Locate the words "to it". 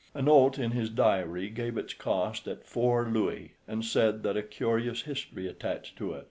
5.97-6.19